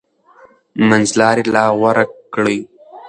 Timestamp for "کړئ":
2.33-2.57